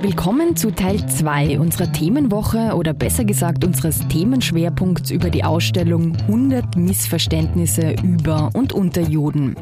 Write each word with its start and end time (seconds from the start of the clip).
Willkommen 0.00 0.54
zu 0.54 0.70
Teil 0.70 1.04
2 1.08 1.58
unserer 1.58 1.90
Themenwoche 1.90 2.76
oder 2.76 2.94
besser 2.94 3.24
gesagt 3.24 3.64
unseres 3.64 4.06
Themenschwerpunkts 4.06 5.10
über 5.10 5.28
die 5.28 5.42
Ausstellung 5.42 6.14
100 6.14 6.76
Missverständnisse 6.76 7.96
über 8.04 8.50
und 8.54 8.72
unter 8.72 9.00
Juden. 9.00 9.56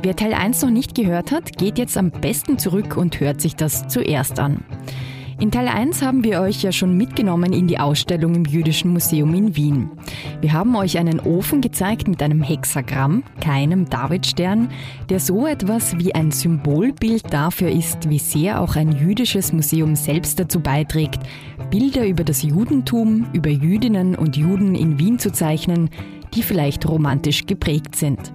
Wer 0.00 0.14
Teil 0.14 0.34
1 0.34 0.62
noch 0.62 0.70
nicht 0.70 0.94
gehört 0.94 1.32
hat, 1.32 1.58
geht 1.58 1.78
jetzt 1.78 1.98
am 1.98 2.12
besten 2.12 2.60
zurück 2.60 2.96
und 2.96 3.18
hört 3.18 3.40
sich 3.40 3.56
das 3.56 3.88
zuerst 3.88 4.38
an. 4.38 4.64
In 5.42 5.50
Teil 5.50 5.66
1 5.66 6.02
haben 6.02 6.22
wir 6.22 6.40
euch 6.40 6.62
ja 6.62 6.70
schon 6.70 6.96
mitgenommen 6.96 7.52
in 7.52 7.66
die 7.66 7.80
Ausstellung 7.80 8.36
im 8.36 8.44
Jüdischen 8.44 8.92
Museum 8.92 9.34
in 9.34 9.56
Wien. 9.56 9.90
Wir 10.40 10.52
haben 10.52 10.76
euch 10.76 10.98
einen 10.98 11.18
Ofen 11.18 11.60
gezeigt 11.60 12.06
mit 12.06 12.22
einem 12.22 12.44
Hexagramm, 12.44 13.24
keinem 13.40 13.90
Davidstern, 13.90 14.70
der 15.08 15.18
so 15.18 15.48
etwas 15.48 15.98
wie 15.98 16.14
ein 16.14 16.30
Symbolbild 16.30 17.34
dafür 17.34 17.70
ist, 17.72 18.08
wie 18.08 18.20
sehr 18.20 18.60
auch 18.60 18.76
ein 18.76 18.92
jüdisches 18.92 19.52
Museum 19.52 19.96
selbst 19.96 20.38
dazu 20.38 20.60
beiträgt, 20.60 21.18
Bilder 21.72 22.06
über 22.06 22.22
das 22.22 22.44
Judentum, 22.44 23.26
über 23.32 23.50
Jüdinnen 23.50 24.14
und 24.14 24.36
Juden 24.36 24.76
in 24.76 25.00
Wien 25.00 25.18
zu 25.18 25.32
zeichnen, 25.32 25.90
die 26.34 26.44
vielleicht 26.44 26.88
romantisch 26.88 27.46
geprägt 27.46 27.96
sind. 27.96 28.32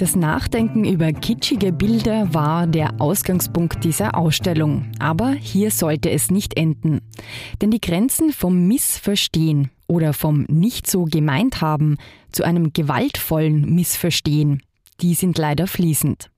Das 0.00 0.16
Nachdenken 0.16 0.86
über 0.86 1.12
kitschige 1.12 1.72
Bilder 1.72 2.32
war 2.32 2.66
der 2.66 3.02
Ausgangspunkt 3.02 3.84
dieser 3.84 4.16
Ausstellung. 4.16 4.90
Aber 4.98 5.32
hier 5.32 5.70
sollte 5.70 6.08
es 6.08 6.30
nicht 6.30 6.56
enden. 6.56 7.02
Denn 7.60 7.70
die 7.70 7.82
Grenzen 7.82 8.32
vom 8.32 8.66
Missverstehen 8.66 9.68
oder 9.88 10.14
vom 10.14 10.46
nicht 10.48 10.88
so 10.90 11.04
gemeint 11.04 11.60
haben 11.60 11.98
zu 12.32 12.44
einem 12.44 12.72
gewaltvollen 12.72 13.74
Missverstehen, 13.74 14.62
die 15.02 15.12
sind 15.12 15.36
leider 15.36 15.66
fließend. 15.66 16.30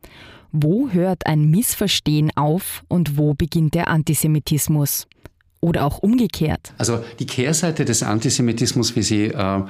Wo 0.50 0.90
hört 0.90 1.28
ein 1.28 1.48
Missverstehen 1.48 2.32
auf 2.34 2.82
und 2.88 3.16
wo 3.16 3.34
beginnt 3.34 3.74
der 3.74 3.86
Antisemitismus? 3.86 5.06
Oder 5.60 5.86
auch 5.86 5.98
umgekehrt. 5.98 6.74
Also 6.78 7.04
die 7.20 7.26
Kehrseite 7.26 7.84
des 7.84 8.02
Antisemitismus, 8.02 8.96
wie 8.96 9.02
sie 9.02 9.26
äh 9.26 9.62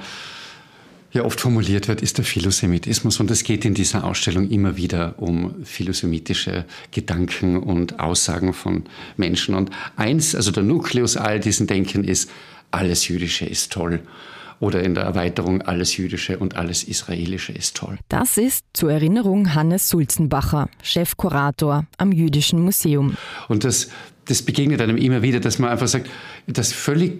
ja 1.13 1.23
oft 1.23 1.39
formuliert 1.39 1.87
wird, 1.87 2.01
ist 2.01 2.17
der 2.17 2.25
Philosemitismus. 2.25 3.19
Und 3.19 3.29
es 3.31 3.43
geht 3.43 3.65
in 3.65 3.73
dieser 3.73 4.03
Ausstellung 4.03 4.49
immer 4.49 4.77
wieder 4.77 5.15
um 5.17 5.63
philosemitische 5.63 6.65
Gedanken 6.91 7.57
und 7.57 7.99
Aussagen 7.99 8.53
von 8.53 8.83
Menschen. 9.15 9.55
Und 9.55 9.69
eins, 9.95 10.35
also 10.35 10.51
der 10.51 10.63
Nukleus 10.63 11.15
all 11.15 11.39
diesen 11.39 11.67
Denken 11.67 12.03
ist, 12.03 12.29
alles 12.71 13.07
Jüdische 13.07 13.45
ist 13.45 13.71
toll. 13.71 14.01
Oder 14.59 14.83
in 14.83 14.95
der 14.95 15.03
Erweiterung, 15.03 15.61
alles 15.61 15.97
Jüdische 15.97 16.39
und 16.39 16.55
alles 16.55 16.83
Israelische 16.83 17.51
ist 17.51 17.75
toll. 17.75 17.97
Das 18.07 18.37
ist 18.37 18.65
zur 18.73 18.91
Erinnerung 18.91 19.53
Hannes 19.53 19.89
Sulzenbacher, 19.89 20.69
Chefkurator 20.81 21.85
am 21.97 22.11
Jüdischen 22.11 22.61
Museum. 22.61 23.17
Und 23.49 23.65
das, 23.65 23.89
das 24.25 24.41
begegnet 24.41 24.81
einem 24.81 24.97
immer 24.97 25.21
wieder, 25.21 25.41
dass 25.41 25.59
man 25.59 25.69
einfach 25.69 25.87
sagt, 25.87 26.09
das 26.47 26.71
völlig 26.71 27.19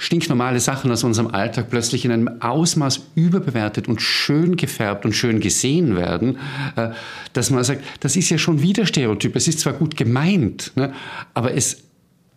stinknormale 0.00 0.60
Sachen 0.60 0.90
aus 0.90 1.04
unserem 1.04 1.28
Alltag 1.28 1.68
plötzlich 1.68 2.06
in 2.06 2.10
einem 2.10 2.40
Ausmaß 2.40 3.02
überbewertet 3.14 3.86
und 3.86 4.00
schön 4.00 4.56
gefärbt 4.56 5.04
und 5.04 5.12
schön 5.12 5.40
gesehen 5.40 5.94
werden, 5.94 6.38
äh, 6.74 6.88
dass 7.34 7.50
man 7.50 7.62
sagt, 7.62 7.84
das 8.00 8.16
ist 8.16 8.30
ja 8.30 8.38
schon 8.38 8.62
wieder 8.62 8.86
Stereotyp. 8.86 9.36
Es 9.36 9.46
ist 9.46 9.60
zwar 9.60 9.74
gut 9.74 9.96
gemeint, 9.96 10.72
ne, 10.74 10.94
aber 11.34 11.54
es 11.54 11.82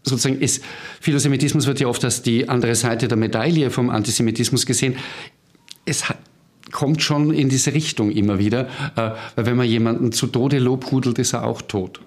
sozusagen 0.03 0.41
ist, 0.41 0.61
Philosemitismus 0.99 1.65
wird 1.65 1.79
ja 1.79 1.87
oft 1.87 2.03
als 2.03 2.21
die 2.21 2.49
andere 2.49 2.75
Seite 2.75 3.07
der 3.07 3.17
Medaille 3.17 3.69
vom 3.69 3.89
Antisemitismus 3.89 4.65
gesehen. 4.65 4.97
Es 5.85 6.09
hat, 6.09 6.17
kommt 6.73 7.01
schon 7.01 7.33
in 7.33 7.47
diese 7.47 7.73
Richtung 7.73 8.11
immer 8.11 8.39
wieder, 8.39 8.67
äh, 8.97 9.11
weil 9.35 9.45
wenn 9.45 9.55
man 9.55 9.67
jemanden 9.67 10.11
zu 10.11 10.27
Tode 10.27 10.59
lobhudelt, 10.59 11.17
ist 11.17 11.31
er 11.31 11.45
auch 11.45 11.61
tot. 11.61 12.01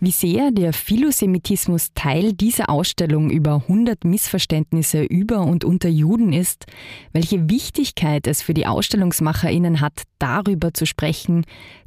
Wie 0.00 0.10
sehr 0.10 0.50
der 0.50 0.72
Philosemitismus 0.72 1.92
Teil 1.94 2.32
dieser 2.32 2.70
Ausstellung 2.70 3.30
über 3.30 3.56
100 3.68 4.04
Missverständnisse 4.04 5.02
über 5.02 5.40
und 5.40 5.64
unter 5.64 5.88
Juden 5.88 6.32
ist, 6.32 6.66
welche 7.12 7.50
Wichtigkeit 7.50 8.26
es 8.26 8.42
für 8.42 8.54
die 8.54 8.66
AusstellungsmacherInnen 8.66 9.80
hat, 9.80 10.02
darüber 10.18 10.72
zu 10.74 10.86
sprechen, 10.86 11.44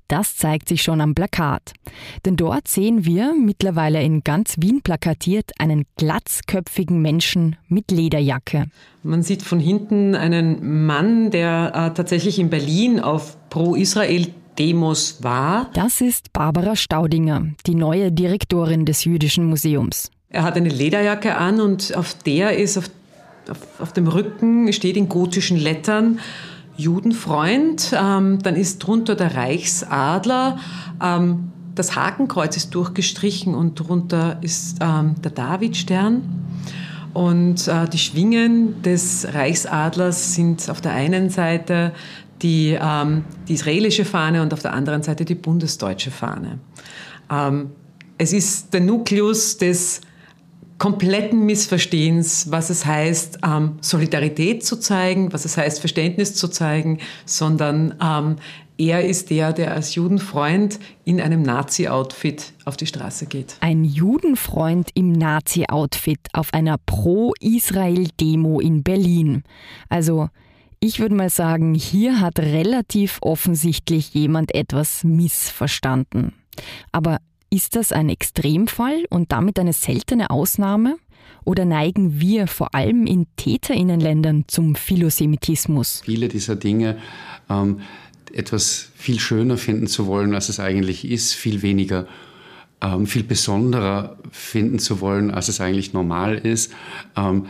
das 0.07 0.35
zeigt 0.35 0.67
sich 0.67 0.83
schon 0.83 1.01
am 1.01 1.15
Plakat. 1.15 1.73
Denn 2.25 2.35
dort 2.35 2.67
sehen 2.67 3.05
wir, 3.05 3.33
mittlerweile 3.33 4.03
in 4.03 4.23
ganz 4.23 4.55
Wien 4.59 4.81
plakatiert, 4.83 5.51
einen 5.57 5.85
glatzköpfigen 5.97 7.01
Menschen 7.01 7.55
mit 7.67 7.89
Lederjacke. 7.89 8.65
Man 9.01 9.23
sieht 9.23 9.41
von 9.41 9.59
hinten 9.59 10.15
einen 10.15 10.85
Mann, 10.85 11.31
der 11.31 11.71
äh, 11.73 11.93
tatsächlich 11.93 12.37
in 12.37 12.49
Berlin 12.49 12.99
auf 12.99 13.37
Pro-Israel 13.49 14.27
Demos 14.57 15.23
war. 15.23 15.69
Das 15.73 16.01
ist 16.01 16.33
Barbara 16.33 16.75
Staudinger, 16.75 17.47
die 17.65 17.75
neue 17.75 18.11
Direktorin 18.11 18.85
des 18.85 19.05
Jüdischen 19.05 19.45
Museums. 19.45 20.11
Er 20.29 20.43
hat 20.43 20.55
eine 20.55 20.69
Lederjacke 20.69 21.35
an 21.35 21.61
und 21.61 21.95
auf 21.95 22.15
der 22.25 22.57
ist 22.57 22.77
auf, 22.77 22.89
auf, 23.49 23.57
auf 23.79 23.93
dem 23.93 24.07
Rücken 24.07 24.71
steht 24.73 24.97
in 24.97 25.09
gotischen 25.09 25.57
Lettern 25.57 26.19
Judenfreund. 26.75 27.93
Ähm, 27.93 28.39
dann 28.41 28.55
ist 28.55 28.79
drunter 28.79 29.15
der 29.15 29.35
Reichsadler. 29.35 30.57
Ähm, 31.01 31.51
das 31.75 31.95
Hakenkreuz 31.95 32.55
ist 32.57 32.73
durchgestrichen 32.75 33.55
und 33.55 33.75
drunter 33.75 34.37
ist 34.41 34.77
ähm, 34.81 35.15
der 35.23 35.31
Davidstern. 35.31 36.21
Und 37.13 37.67
äh, 37.67 37.87
die 37.87 37.99
Schwingen 37.99 38.81
des 38.81 39.27
Reichsadlers 39.31 40.33
sind 40.33 40.67
auf 40.69 40.81
der 40.81 40.93
einen 40.93 41.29
Seite 41.29 41.93
die, 42.43 42.77
ähm, 42.79 43.23
die 43.47 43.53
israelische 43.53 44.05
Fahne 44.05 44.41
und 44.41 44.53
auf 44.53 44.61
der 44.61 44.73
anderen 44.73 45.01
Seite 45.01 45.25
die 45.25 45.35
bundesdeutsche 45.35 46.11
Fahne. 46.11 46.59
Ähm, 47.31 47.71
es 48.17 48.33
ist 48.33 48.73
der 48.73 48.81
Nukleus 48.81 49.57
des 49.57 50.01
kompletten 50.77 51.45
Missverstehens, 51.45 52.51
was 52.51 52.69
es 52.69 52.85
heißt, 52.85 53.39
ähm, 53.45 53.77
Solidarität 53.79 54.65
zu 54.65 54.77
zeigen, 54.77 55.31
was 55.31 55.45
es 55.45 55.55
heißt, 55.55 55.79
Verständnis 55.79 56.35
zu 56.35 56.49
zeigen, 56.49 56.99
sondern 57.25 57.95
ähm, 58.03 58.35
er 58.77 59.05
ist 59.05 59.29
der, 59.29 59.53
der 59.53 59.73
als 59.73 59.95
Judenfreund 59.95 60.79
in 61.05 61.21
einem 61.21 61.43
Nazi-Outfit 61.43 62.53
auf 62.65 62.75
die 62.75 62.87
Straße 62.87 63.27
geht. 63.27 63.55
Ein 63.61 63.83
Judenfreund 63.83 64.89
im 64.95 65.11
Nazi-Outfit 65.11 66.19
auf 66.33 66.53
einer 66.53 66.77
Pro-Israel-Demo 66.85 68.59
in 68.59 68.83
Berlin. 68.83 69.43
Also 69.89 70.29
ich 70.83 70.99
würde 70.99 71.15
mal 71.15 71.29
sagen, 71.29 71.75
hier 71.75 72.19
hat 72.19 72.39
relativ 72.39 73.19
offensichtlich 73.21 74.13
jemand 74.13 74.53
etwas 74.53 75.05
missverstanden. 75.05 76.33
Aber 76.91 77.19
ist 77.49 77.77
das 77.77 77.93
ein 77.93 78.09
Extremfall 78.09 79.05
und 79.09 79.31
damit 79.31 79.57
eine 79.59 79.71
seltene 79.71 80.29
Ausnahme? 80.29 80.97
Oder 81.45 81.63
neigen 81.63 82.19
wir 82.19 82.47
vor 82.47 82.75
allem 82.75 83.05
in 83.05 83.27
Täterinnenländern 83.37 84.43
zum 84.47 84.75
Philosemitismus? 84.75 86.01
Viele 86.03 86.27
dieser 86.27 86.57
Dinge 86.57 86.97
ähm, 87.49 87.79
etwas 88.33 88.89
viel 88.95 89.21
schöner 89.21 89.57
finden 89.57 89.87
zu 89.87 90.05
wollen, 90.05 90.35
als 90.35 90.49
es 90.49 90.59
eigentlich 90.59 91.09
ist, 91.09 91.33
viel 91.33 91.61
weniger, 91.61 92.07
ähm, 92.81 93.07
viel 93.07 93.23
besonderer 93.23 94.17
finden 94.31 94.79
zu 94.79 94.99
wollen, 94.99 95.31
als 95.31 95.47
es 95.47 95.61
eigentlich 95.61 95.93
normal 95.93 96.35
ist, 96.37 96.73
ähm, 97.15 97.45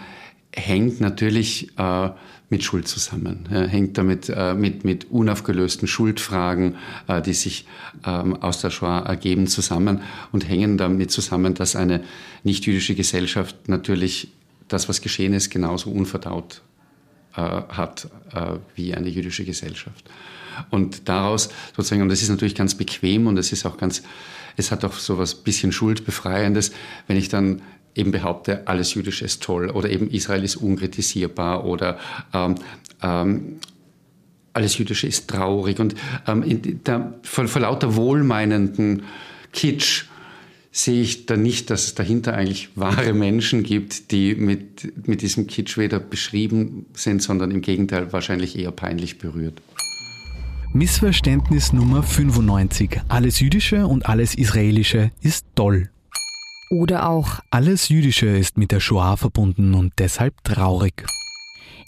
hängt 0.56 1.02
natürlich 1.02 1.78
äh, 1.78 2.10
mit 2.50 2.64
Schuld 2.64 2.88
zusammen, 2.88 3.48
ja, 3.52 3.64
hängt 3.64 3.98
damit 3.98 4.30
äh, 4.30 4.54
mit, 4.54 4.86
mit 4.86 5.10
unaufgelösten 5.10 5.88
Schuldfragen, 5.88 6.76
äh, 7.08 7.22
die 7.22 7.34
sich 7.34 7.66
ähm, 8.06 8.36
aus 8.42 8.62
der 8.62 8.70
Shoah 8.70 9.00
ergeben, 9.00 9.48
zusammen 9.48 10.02
und 10.32 10.48
hängen 10.48 10.78
damit 10.78 11.12
zusammen, 11.12 11.56
dass 11.56 11.76
eine 11.76 12.04
nichtjüdische 12.44 12.94
Gesellschaft 12.94 13.68
natürlich 13.68 14.30
das, 14.68 14.88
was 14.88 15.02
geschehen 15.02 15.34
ist, 15.34 15.50
genauso 15.50 15.90
unverdaut 15.90 16.62
äh, 17.36 17.42
hat 17.42 18.08
äh, 18.34 18.58
wie 18.76 18.94
eine 18.94 19.10
jüdische 19.10 19.46
Gesellschaft. 19.46 20.06
Und 20.70 21.10
daraus 21.10 21.50
sozusagen, 21.76 22.04
und 22.04 22.10
das 22.10 22.22
ist 22.22 22.30
natürlich 22.30 22.56
ganz 22.56 22.76
bequem 22.76 23.26
und 23.26 23.38
es 23.38 23.52
ist 23.52 23.66
auch 23.66 23.78
ganz, 23.78 24.04
es 24.58 24.72
hat 24.72 24.86
auch 24.86 24.94
so 24.94 25.18
was 25.18 25.34
bisschen 25.34 25.72
Schuldbefreiendes, 25.72 26.72
wenn 27.08 27.18
ich 27.18 27.30
dann 27.30 27.64
eben 27.96 28.12
behaupte, 28.12 28.68
alles 28.68 28.94
Jüdische 28.94 29.26
ist 29.26 29.44
toll 29.44 29.70
oder 29.70 29.90
eben 29.90 30.10
Israel 30.10 30.44
ist 30.44 30.56
unkritisierbar 30.56 31.66
oder 31.66 31.98
ähm, 32.34 32.56
ähm, 33.02 33.60
alles 34.54 34.78
Jüdische 34.78 35.08
ist 35.08 35.28
traurig. 35.28 35.80
Und 35.80 35.96
ähm, 36.28 36.44
der, 36.86 37.14
vor, 37.24 37.48
vor 37.48 37.62
lauter 37.62 37.96
wohlmeinenden 37.96 39.04
Kitsch 39.52 40.06
sehe 40.72 41.02
ich 41.02 41.28
da 41.28 41.38
nicht, 41.38 41.70
dass 41.70 41.86
es 41.86 41.96
dahinter 41.96 42.34
eigentlich 42.34 42.70
wahre 42.76 43.14
Menschen 43.14 43.64
gibt, 43.64 44.12
die 44.12 44.36
mit, 44.36 45.08
mit 45.08 45.22
diesem 45.22 45.48
Kitsch 45.48 45.78
weder 45.78 46.00
beschrieben 46.00 46.88
sind, 46.94 47.22
sondern 47.22 47.52
im 47.52 47.62
Gegenteil 47.62 48.12
wahrscheinlich 48.12 48.58
eher 48.58 48.72
peinlich 48.72 49.20
berührt. 49.20 49.62
Missverständnis 50.74 51.72
Nummer 51.72 52.02
95. 52.02 53.02
Alles 53.08 53.40
Jüdische 53.40 53.86
und 53.86 54.08
alles 54.08 54.34
Israelische 54.34 55.12
ist 55.22 55.46
toll. 55.54 55.93
Oder 56.74 57.08
auch 57.08 57.40
Alles 57.52 57.90
Jüdische 57.90 58.26
ist 58.26 58.58
mit 58.58 58.72
der 58.72 58.80
Shoah 58.80 59.16
verbunden 59.16 59.76
und 59.76 59.94
deshalb 60.00 60.44
traurig. 60.44 61.06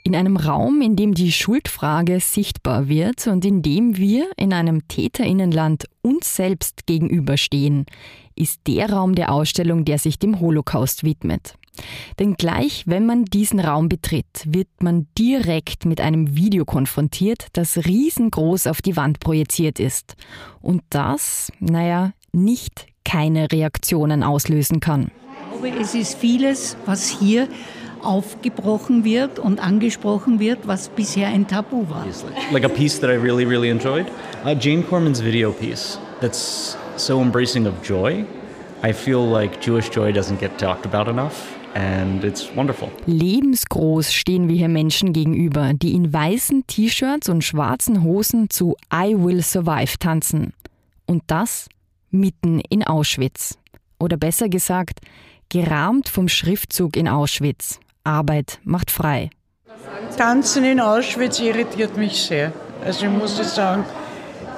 In 0.03 0.15
einem 0.15 0.37
Raum, 0.37 0.79
in 0.83 0.95
dem 0.95 1.15
die 1.15 1.31
Schuldfrage 1.31 2.19
sichtbar 2.19 2.87
wird 2.87 3.25
und 3.25 3.43
in 3.45 3.63
dem 3.63 3.97
wir 3.97 4.29
in 4.37 4.53
einem 4.53 4.87
Täterinnenland 4.87 5.85
uns 6.03 6.35
selbst 6.35 6.85
gegenüberstehen, 6.85 7.87
ist 8.35 8.61
der 8.67 8.91
Raum 8.91 9.15
der 9.15 9.31
Ausstellung, 9.31 9.85
der 9.85 9.97
sich 9.97 10.19
dem 10.19 10.39
Holocaust 10.39 11.03
widmet. 11.03 11.55
Denn 12.19 12.35
gleich, 12.35 12.83
wenn 12.85 13.07
man 13.07 13.25
diesen 13.25 13.59
Raum 13.59 13.89
betritt, 13.89 14.45
wird 14.45 14.67
man 14.81 15.07
direkt 15.17 15.85
mit 15.85 15.99
einem 15.99 16.35
Video 16.35 16.63
konfrontiert, 16.63 17.47
das 17.53 17.75
riesengroß 17.87 18.67
auf 18.67 18.83
die 18.83 18.95
Wand 18.95 19.19
projiziert 19.19 19.79
ist. 19.79 20.15
Und 20.61 20.83
das, 20.91 21.51
naja, 21.59 22.13
nicht 22.33 22.85
keine 23.05 23.49
Reaktionen 23.51 24.23
auslösen 24.23 24.81
kann. 24.81 25.11
Ich 25.53 25.61
glaube, 25.61 25.81
es 25.81 25.95
ist 25.95 26.17
vieles, 26.17 26.75
was 26.85 27.07
hier 27.07 27.47
aufgebrochen 28.01 29.03
wird 29.03 29.39
und 29.39 29.59
angesprochen 29.59 30.39
wird, 30.39 30.67
was 30.67 30.89
bisher 30.89 31.27
ein 31.27 31.47
Tabu 31.47 31.89
war. 31.89 32.05
Like 32.51 32.65
a 32.65 32.69
piece 32.69 32.99
that 32.99 33.09
I 33.09 33.15
really, 33.15 33.45
really 33.45 33.69
enjoyed. 33.69 34.05
Uh, 34.45 34.53
Jane 34.53 34.83
Corman's 34.83 35.23
video 35.23 35.51
piece 35.51 35.97
that's 36.21 36.77
so 36.97 37.21
embracing 37.21 37.65
of 37.65 37.73
joy. 37.81 38.25
I 38.83 38.93
feel 38.93 39.25
like 39.25 39.59
Jewish 39.65 39.89
joy 39.89 40.11
doesn't 40.11 40.39
get 40.39 40.57
talked 40.57 40.85
about 40.85 41.09
enough. 41.09 41.51
And 41.73 42.23
it's 42.23 42.55
wonderful. 42.55 42.89
Lebensgroß 43.05 44.13
stehen 44.13 44.47
wir 44.47 44.55
hier 44.55 44.69
Menschen 44.69 45.11
gegenüber, 45.11 45.73
die 45.73 45.93
in 45.93 46.13
weißen 46.13 46.65
T-Shirts 46.67 47.27
und 47.27 47.43
schwarzen 47.43 48.03
Hosen 48.03 48.49
zu 48.49 48.77
I 48.93 49.13
Will 49.17 49.41
Survive 49.41 49.97
tanzen. 49.99 50.53
Und 51.05 51.23
das 51.27 51.67
mitten 52.15 52.59
in 52.59 52.83
Auschwitz. 52.83 53.57
Oder 53.99 54.17
besser 54.17 54.49
gesagt, 54.49 54.99
gerahmt 55.49 56.09
vom 56.09 56.27
Schriftzug 56.27 56.97
in 56.97 57.07
Auschwitz. 57.07 57.79
Arbeit 58.03 58.59
macht 58.63 58.91
frei. 58.91 59.29
Tanzen 60.17 60.63
in 60.63 60.79
Auschwitz 60.79 61.39
irritiert 61.39 61.97
mich 61.97 62.21
sehr. 62.21 62.51
Also 62.83 63.05
ich 63.05 63.11
muss 63.11 63.39
es 63.39 63.55
sagen, 63.55 63.83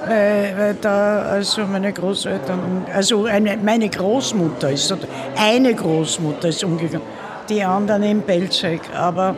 weil, 0.06 0.54
weil 0.56 0.74
da 0.74 1.22
also 1.22 1.66
meine 1.66 1.92
Großeltern, 1.92 2.86
also 2.92 3.24
eine, 3.24 3.56
meine 3.56 3.88
Großmutter 3.88 4.70
ist, 4.70 4.94
eine 5.36 5.74
Großmutter 5.74 6.48
ist 6.48 6.62
umgegangen, 6.64 7.06
die 7.48 7.62
anderen 7.62 8.02
in 8.02 8.22
Belzec, 8.22 8.80
aber 8.94 9.36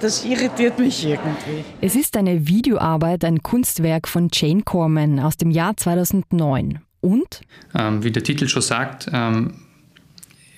das 0.00 0.24
irritiert 0.24 0.78
mich 0.78 1.06
irgendwie. 1.06 1.64
Es 1.80 1.94
ist 1.94 2.16
eine 2.16 2.46
Videoarbeit, 2.46 3.24
ein 3.24 3.42
Kunstwerk 3.42 4.06
von 4.08 4.28
Jane 4.32 4.62
Corman 4.62 5.18
aus 5.20 5.36
dem 5.36 5.50
Jahr 5.50 5.76
2009. 5.76 6.83
Und? 7.04 7.42
Ähm, 7.74 8.02
wie 8.02 8.10
der 8.10 8.22
Titel 8.22 8.48
schon 8.48 8.62
sagt, 8.62 9.10
ähm, 9.12 9.52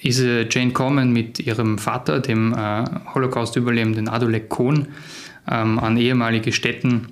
ist 0.00 0.20
Jane 0.20 0.70
Corman 0.72 1.12
mit 1.12 1.40
ihrem 1.40 1.76
Vater, 1.76 2.20
dem 2.20 2.54
äh, 2.54 2.84
Holocaust-Überlebenden 3.12 4.08
Adolek 4.08 4.48
Kohn, 4.48 4.86
ähm, 5.50 5.80
an 5.80 5.96
ehemalige 5.96 6.52
Städten 6.52 7.08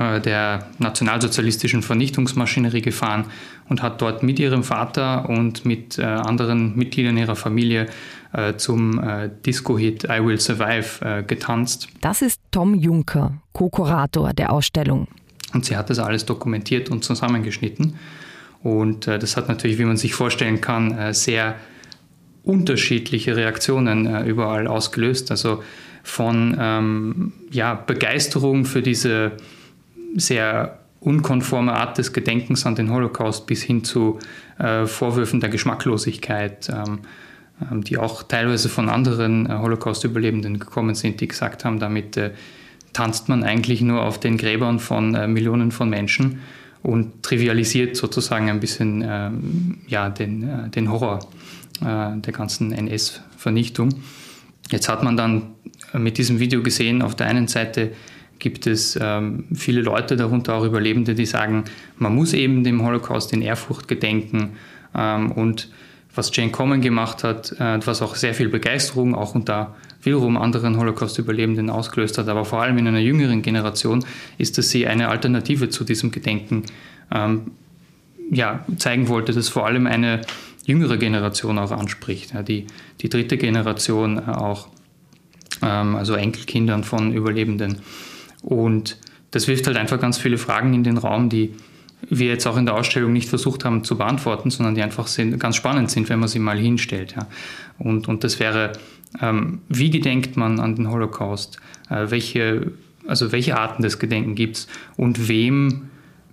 äh, 0.00 0.20
der 0.20 0.66
nationalsozialistischen 0.78 1.82
Vernichtungsmaschinerie 1.82 2.80
gefahren 2.80 3.26
und 3.68 3.82
hat 3.82 4.02
dort 4.02 4.24
mit 4.24 4.40
ihrem 4.40 4.64
Vater 4.64 5.28
und 5.28 5.64
mit 5.64 5.98
äh, 5.98 6.02
anderen 6.02 6.74
Mitgliedern 6.74 7.16
ihrer 7.18 7.36
Familie 7.36 7.86
äh, 8.32 8.56
zum 8.56 8.98
äh, 8.98 9.30
Disco-Hit 9.46 10.04
I 10.04 10.24
Will 10.24 10.40
Survive 10.40 11.04
äh, 11.04 11.22
getanzt. 11.22 11.86
Das 12.00 12.20
ist 12.20 12.40
Tom 12.50 12.74
Juncker, 12.74 13.40
Co-Kurator 13.52 14.32
der 14.32 14.52
Ausstellung. 14.52 15.06
Und 15.54 15.64
sie 15.64 15.76
hat 15.76 15.88
das 15.88 16.00
alles 16.00 16.26
dokumentiert 16.26 16.90
und 16.90 17.04
zusammengeschnitten. 17.04 17.94
Und 18.62 19.06
äh, 19.06 19.18
das 19.18 19.36
hat 19.36 19.48
natürlich, 19.48 19.78
wie 19.78 19.84
man 19.84 19.96
sich 19.96 20.14
vorstellen 20.14 20.60
kann, 20.60 21.14
sehr 21.14 21.56
unterschiedliche 22.42 23.36
Reaktionen 23.36 24.06
äh, 24.06 24.24
überall 24.24 24.66
ausgelöst. 24.66 25.30
Also 25.30 25.62
von 26.02 26.56
ähm, 26.58 27.32
ja, 27.50 27.74
Begeisterung 27.74 28.64
für 28.64 28.82
diese 28.82 29.32
sehr 30.16 30.78
unkonforme 31.00 31.72
Art 31.72 31.98
des 31.98 32.12
Gedenkens 32.12 32.66
an 32.66 32.74
den 32.74 32.90
Holocaust 32.90 33.46
bis 33.46 33.62
hin 33.62 33.84
zu 33.84 34.18
äh, 34.58 34.86
Vorwürfen 34.86 35.40
der 35.40 35.50
Geschmacklosigkeit, 35.50 36.68
ähm, 36.68 37.00
ähm, 37.70 37.84
die 37.84 37.98
auch 37.98 38.22
teilweise 38.22 38.68
von 38.68 38.88
anderen 38.88 39.48
äh, 39.48 39.58
Holocaust-Überlebenden 39.58 40.58
gekommen 40.58 40.94
sind, 40.94 41.20
die 41.20 41.28
gesagt 41.28 41.64
haben, 41.64 41.78
damit 41.78 42.16
äh, 42.16 42.32
tanzt 42.92 43.28
man 43.28 43.44
eigentlich 43.44 43.80
nur 43.82 44.02
auf 44.02 44.18
den 44.18 44.36
Gräbern 44.36 44.78
von 44.78 45.14
äh, 45.14 45.26
Millionen 45.26 45.70
von 45.70 45.88
Menschen 45.88 46.40
und 46.82 47.22
trivialisiert 47.22 47.96
sozusagen 47.96 48.48
ein 48.48 48.60
bisschen 48.60 49.04
ähm, 49.06 49.78
ja, 49.86 50.08
den, 50.08 50.42
äh, 50.42 50.68
den 50.70 50.90
Horror 50.90 51.20
äh, 51.80 52.16
der 52.18 52.32
ganzen 52.32 52.72
NS-Vernichtung. 52.72 53.90
Jetzt 54.70 54.88
hat 54.88 55.02
man 55.02 55.16
dann 55.16 55.42
mit 55.92 56.18
diesem 56.18 56.38
Video 56.38 56.62
gesehen, 56.62 57.02
auf 57.02 57.14
der 57.14 57.26
einen 57.26 57.48
Seite 57.48 57.92
gibt 58.38 58.66
es 58.66 58.98
ähm, 59.00 59.44
viele 59.54 59.82
Leute, 59.82 60.16
darunter 60.16 60.54
auch 60.54 60.64
Überlebende, 60.64 61.14
die 61.14 61.26
sagen, 61.26 61.64
man 61.98 62.14
muss 62.14 62.32
eben 62.32 62.64
dem 62.64 62.82
Holocaust 62.82 63.32
in 63.32 63.42
Ehrfurcht 63.42 63.86
gedenken. 63.86 64.56
Ähm, 64.94 65.30
und 65.32 65.68
was 66.14 66.30
Jane 66.34 66.50
Common 66.50 66.80
gemacht 66.80 67.24
hat, 67.24 67.52
äh, 67.52 67.78
was 67.84 68.02
auch 68.02 68.14
sehr 68.14 68.34
viel 68.34 68.48
Begeisterung 68.48 69.14
auch 69.14 69.34
unter 69.34 69.74
wiederum 70.02 70.36
anderen 70.36 70.78
Holocaust-Überlebenden 70.78 71.70
ausgelöst 71.70 72.18
hat, 72.18 72.28
aber 72.28 72.44
vor 72.44 72.62
allem 72.62 72.78
in 72.78 72.86
einer 72.86 73.00
jüngeren 73.00 73.42
Generation, 73.42 74.04
ist, 74.38 74.58
dass 74.58 74.70
sie 74.70 74.86
eine 74.86 75.08
Alternative 75.08 75.68
zu 75.68 75.84
diesem 75.84 76.10
Gedenken 76.10 76.64
ähm, 77.12 77.52
ja, 78.30 78.64
zeigen 78.78 79.08
wollte, 79.08 79.32
dass 79.32 79.48
vor 79.48 79.66
allem 79.66 79.86
eine 79.86 80.22
jüngere 80.64 80.96
Generation 80.96 81.58
auch 81.58 81.72
anspricht, 81.72 82.32
ja, 82.32 82.42
die, 82.42 82.66
die 83.00 83.08
dritte 83.08 83.36
Generation 83.36 84.18
auch, 84.18 84.68
ähm, 85.62 85.96
also 85.96 86.14
Enkelkindern 86.14 86.84
von 86.84 87.12
Überlebenden. 87.12 87.80
Und 88.42 88.96
das 89.32 89.48
wirft 89.48 89.66
halt 89.66 89.76
einfach 89.76 90.00
ganz 90.00 90.18
viele 90.18 90.38
Fragen 90.38 90.72
in 90.74 90.84
den 90.84 90.96
Raum, 90.96 91.28
die 91.28 91.54
wir 92.08 92.28
jetzt 92.28 92.46
auch 92.46 92.56
in 92.56 92.66
der 92.66 92.74
Ausstellung 92.74 93.12
nicht 93.12 93.28
versucht 93.28 93.64
haben 93.64 93.84
zu 93.84 93.96
beantworten, 93.96 94.50
sondern 94.50 94.74
die 94.74 94.82
einfach 94.82 95.06
sind, 95.06 95.38
ganz 95.38 95.56
spannend 95.56 95.90
sind, 95.90 96.08
wenn 96.08 96.18
man 96.18 96.28
sie 96.28 96.38
mal 96.38 96.58
hinstellt. 96.58 97.14
Ja. 97.16 97.26
Und, 97.78 98.08
und 98.08 98.24
das 98.24 98.40
wäre, 98.40 98.72
ähm, 99.20 99.60
wie 99.68 99.90
gedenkt 99.90 100.36
man 100.36 100.60
an 100.60 100.76
den 100.76 100.90
Holocaust? 100.90 101.58
Äh, 101.90 102.10
welche, 102.10 102.72
also 103.06 103.32
welche 103.32 103.56
Arten 103.56 103.82
des 103.82 103.98
Gedenken 103.98 104.34
gibt 104.34 104.56
es? 104.56 104.68
Und 104.96 105.28
wem, 105.28 105.90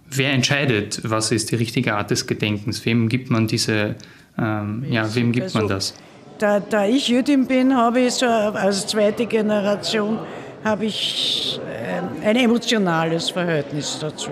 wer 0.10 0.32
entscheidet, 0.32 1.02
was 1.04 1.32
ist 1.32 1.52
die 1.52 1.56
richtige 1.56 1.96
Art 1.96 2.12
des 2.12 2.28
Gedenkens? 2.28 2.86
Wem 2.86 3.10
gibt 3.10 3.30
man 3.30 3.48
diese, 3.48 3.96
ähm, 4.38 4.86
ja, 4.90 5.14
wem 5.16 5.32
gibt 5.32 5.46
also, 5.46 5.60
man 5.60 5.68
das? 5.68 5.94
Da, 6.40 6.60
da 6.60 6.86
ich 6.86 7.08
Jüdin 7.08 7.48
bin, 7.48 7.76
habe 7.76 8.02
ich 8.02 8.14
so 8.14 8.26
als 8.28 8.88
zweite 8.88 9.26
Generation 9.26 10.20
habe 10.64 10.86
ich 10.86 11.60
äh, 11.66 12.28
ein 12.28 12.36
emotionales 12.36 13.30
Verhältnis 13.30 13.98
dazu. 14.00 14.32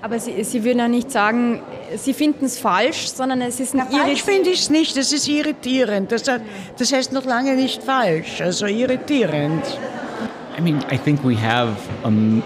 Aber 0.00 0.20
Sie, 0.20 0.44
Sie 0.44 0.62
würden 0.62 0.78
ja 0.78 0.88
nicht 0.88 1.10
sagen, 1.10 1.60
Sie 1.96 2.14
finden 2.14 2.44
es 2.44 2.58
falsch, 2.58 3.08
sondern 3.08 3.40
es 3.42 3.58
ist 3.58 3.74
ein 3.74 3.86
Na, 3.90 3.98
Falsch 3.98 4.22
finde 4.22 4.50
ich 4.50 4.60
es 4.60 4.70
nicht, 4.70 4.96
es 4.96 5.12
ist 5.12 5.26
irritierend. 5.28 6.12
Das, 6.12 6.22
das 6.22 6.92
heißt 6.92 7.12
noch 7.12 7.24
lange 7.24 7.56
nicht 7.56 7.82
falsch, 7.82 8.40
also 8.40 8.66
irritierend. 8.66 9.64
I 10.56 10.60
mean, 10.60 10.84
I 10.90 10.96
think 10.96 11.22
we 11.24 11.36
have, 11.36 11.76
um, 12.04 12.42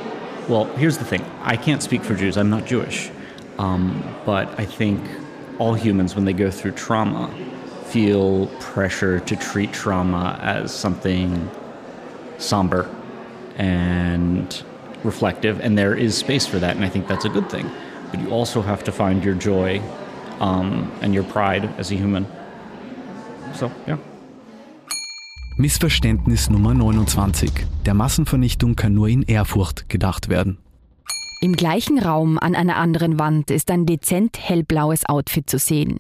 well, 0.49 0.67
here's 0.77 0.99
the 0.99 1.05
thing. 1.05 1.23
I 1.45 1.57
can't 1.57 1.83
speak 1.83 2.03
for 2.03 2.15
Jews, 2.15 2.37
I'm 2.37 2.51
not 2.51 2.67
Jewish. 2.67 3.11
Um, 3.59 4.03
but 4.25 4.49
I 4.59 4.65
think 4.65 5.01
all 5.59 5.75
humans, 5.75 6.15
when 6.15 6.25
they 6.25 6.33
go 6.33 6.51
through 6.51 6.73
trauma, 6.73 7.31
feel 7.87 8.47
pressure 8.61 9.21
to 9.21 9.37
treat 9.37 9.73
trauma 9.73 10.39
as 10.43 10.73
something 10.73 11.51
somber 12.39 12.89
and 13.57 14.65
reflective, 15.05 15.61
and 15.61 15.77
there 15.77 15.95
is 15.95 16.17
space 16.17 16.47
for 16.47 16.59
that, 16.59 16.77
and 16.77 16.85
I 16.85 16.89
think 16.89 17.07
that's 17.07 17.25
a 17.25 17.29
good 17.29 17.49
thing. 17.51 17.71
But 18.11 18.21
you 18.21 18.31
also 18.31 18.63
have 18.63 18.85
to 18.85 18.93
find 18.93 19.25
your 19.25 19.35
joy 19.35 19.81
um, 20.41 20.91
and 21.01 21.15
your 21.15 21.25
pride 21.25 21.69
as 21.79 21.91
a 21.91 21.95
human. 21.95 22.27
So, 23.55 23.71
yeah. 23.87 23.99
Missverständnis 25.57 26.51
Nummer 26.51 26.75
29. 26.75 27.51
Der 27.85 27.95
Massenvernichtung 27.95 28.75
kann 28.75 28.95
nur 28.95 29.09
in 29.09 29.23
Ehrfurcht 29.23 29.89
gedacht 29.89 30.29
werden. 30.29 30.59
Im 31.43 31.57
gleichen 31.57 31.99
Raum 31.99 32.39
an 32.39 32.55
einer 32.55 32.77
anderen 32.77 33.19
Wand 33.19 33.51
ist 33.51 33.73
ein 33.73 33.85
dezent 33.85 34.39
hellblaues 34.39 35.07
Outfit 35.07 35.51
zu 35.51 35.59
sehen. 35.59 35.99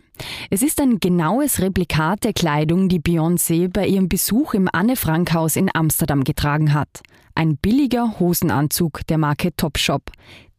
Es 0.50 0.62
ist 0.62 0.80
ein 0.80 1.00
genaues 1.00 1.60
Replikat 1.60 2.22
der 2.22 2.32
Kleidung, 2.32 2.88
die 2.88 3.00
Beyoncé 3.00 3.68
bei 3.68 3.88
ihrem 3.88 4.08
Besuch 4.08 4.54
im 4.54 4.68
Anne-Frank-Haus 4.72 5.56
in 5.56 5.68
Amsterdam 5.74 6.22
getragen 6.22 6.72
hat. 6.74 7.00
Ein 7.34 7.56
billiger 7.56 8.20
Hosenanzug 8.20 9.04
der 9.08 9.18
Marke 9.18 9.50
Topshop, 9.56 10.12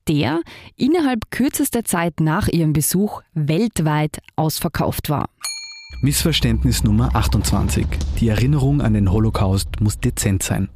der 0.10 0.42
innerhalb 0.75 1.32
kürzester 1.32 1.86
Zeit 1.86 2.20
nach 2.20 2.50
ihrem 2.50 2.74
Besuch 2.74 3.22
weltweit 3.34 4.20
ausverkauft 4.36 5.10
war. 5.10 5.30
Missverständnis 6.02 6.84
Nummer 6.84 7.16
28. 7.16 7.88
Die 8.20 8.28
Erinnerung 8.28 8.82
an 8.82 8.96
den 8.96 9.13
Holocaust 9.13 9.80
muss 9.80 9.98
dezent 10.02 10.44
sein 10.44 10.68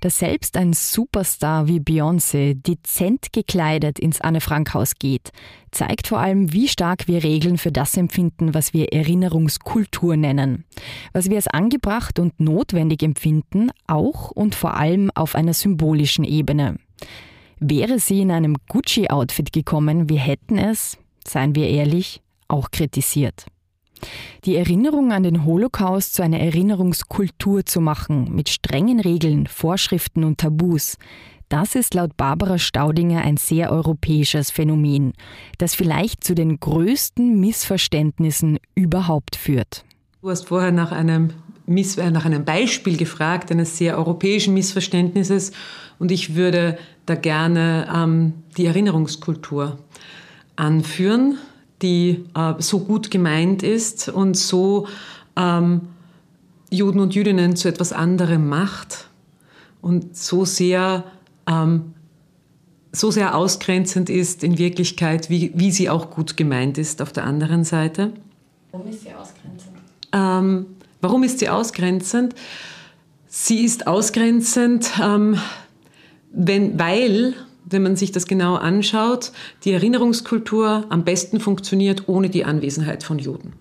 dass 0.00 0.18
selbst 0.18 0.56
ein 0.56 0.72
Superstar 0.72 1.68
wie 1.68 1.78
Beyoncé 1.78 2.54
dezent 2.54 3.32
gekleidet 3.32 3.98
ins 3.98 4.20
Anne-Frank-Haus 4.20 4.96
geht, 4.98 5.30
zeigt 5.70 6.06
vor 6.06 6.18
allem, 6.20 6.52
wie 6.52 6.68
stark 6.68 7.08
wir 7.08 7.24
Regeln 7.24 7.58
für 7.58 7.72
das 7.72 7.96
empfinden, 7.96 8.54
was 8.54 8.72
wir 8.72 8.92
Erinnerungskultur 8.92 10.16
nennen. 10.16 10.64
Was 11.12 11.28
wir 11.28 11.36
als 11.36 11.48
angebracht 11.48 12.18
und 12.18 12.38
notwendig 12.40 13.02
empfinden, 13.02 13.70
auch 13.86 14.30
und 14.30 14.54
vor 14.54 14.76
allem 14.76 15.10
auf 15.14 15.34
einer 15.34 15.54
symbolischen 15.54 16.24
Ebene. 16.24 16.76
Wäre 17.58 17.98
sie 17.98 18.20
in 18.20 18.30
einem 18.30 18.56
Gucci-Outfit 18.68 19.52
gekommen, 19.52 20.08
wir 20.08 20.18
hätten 20.18 20.58
es, 20.58 20.98
seien 21.26 21.54
wir 21.54 21.68
ehrlich, 21.68 22.20
auch 22.48 22.70
kritisiert. 22.70 23.46
Die 24.44 24.56
Erinnerung 24.56 25.12
an 25.12 25.22
den 25.22 25.44
Holocaust 25.44 26.14
zu 26.14 26.22
einer 26.22 26.40
Erinnerungskultur 26.40 27.64
zu 27.64 27.80
machen, 27.80 28.34
mit 28.34 28.48
strengen 28.48 29.00
Regeln, 29.00 29.46
Vorschriften 29.46 30.24
und 30.24 30.38
Tabus, 30.38 30.98
das 31.48 31.74
ist 31.74 31.94
laut 31.94 32.16
Barbara 32.16 32.58
Staudinger 32.58 33.20
ein 33.20 33.36
sehr 33.36 33.70
europäisches 33.70 34.50
Phänomen, 34.50 35.12
das 35.58 35.74
vielleicht 35.74 36.24
zu 36.24 36.34
den 36.34 36.58
größten 36.58 37.38
Missverständnissen 37.38 38.58
überhaupt 38.74 39.36
führt. 39.36 39.84
Du 40.20 40.30
hast 40.30 40.48
vorher 40.48 40.72
nach 40.72 40.90
einem, 40.90 41.30
Miss 41.66 41.98
äh, 41.98 42.10
nach 42.10 42.24
einem 42.24 42.44
Beispiel 42.44 42.96
gefragt, 42.96 43.52
eines 43.52 43.76
sehr 43.76 43.98
europäischen 43.98 44.54
Missverständnisses. 44.54 45.52
Und 45.98 46.10
ich 46.10 46.34
würde 46.34 46.78
da 47.06 47.14
gerne 47.14 47.88
ähm, 47.94 48.32
die 48.56 48.66
Erinnerungskultur 48.66 49.78
anführen, 50.56 51.38
die 51.84 52.24
äh, 52.34 52.54
so 52.58 52.80
gut 52.80 53.10
gemeint 53.10 53.62
ist 53.62 54.08
und 54.08 54.36
so 54.36 54.88
ähm, 55.36 55.82
Juden 56.70 56.98
und 56.98 57.14
Jüdinnen 57.14 57.56
zu 57.56 57.68
etwas 57.68 57.92
anderem 57.92 58.48
macht 58.48 59.08
und 59.82 60.16
so 60.16 60.46
sehr, 60.46 61.04
ähm, 61.46 61.92
so 62.90 63.10
sehr 63.10 63.36
ausgrenzend 63.36 64.08
ist 64.08 64.42
in 64.42 64.56
Wirklichkeit, 64.56 65.28
wie, 65.28 65.52
wie 65.54 65.70
sie 65.70 65.90
auch 65.90 66.10
gut 66.10 66.38
gemeint 66.38 66.78
ist 66.78 67.02
auf 67.02 67.12
der 67.12 67.24
anderen 67.24 67.64
Seite. 67.64 68.12
Warum 68.72 68.88
ist 68.88 69.02
sie 69.02 69.12
ausgrenzend? 69.12 69.76
Ähm, 70.12 70.66
warum 71.02 71.22
ist 71.22 71.38
sie 71.38 71.50
ausgrenzend? 71.50 72.34
Sie 73.28 73.62
ist 73.62 73.86
ausgrenzend, 73.86 74.90
ähm, 75.02 75.36
wenn, 76.32 76.78
weil 76.78 77.34
wenn 77.64 77.82
man 77.82 77.96
sich 77.96 78.12
das 78.12 78.26
genau 78.26 78.54
anschaut, 78.56 79.32
die 79.64 79.72
Erinnerungskultur 79.72 80.84
am 80.88 81.04
besten 81.04 81.40
funktioniert 81.40 82.08
ohne 82.08 82.30
die 82.30 82.44
Anwesenheit 82.44 83.02
von 83.02 83.18
Juden. 83.18 83.54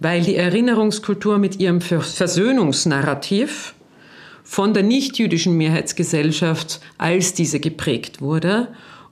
Weil 0.00 0.22
die 0.22 0.36
Erinnerungskultur 0.36 1.38
mit 1.38 1.58
ihrem 1.60 1.80
Versöhnungsnarrativ 1.80 3.74
von 4.42 4.74
der 4.74 4.82
nichtjüdischen 4.82 5.56
Mehrheitsgesellschaft 5.56 6.80
als 6.98 7.34
diese 7.34 7.60
geprägt 7.60 8.20
wurde 8.20 8.68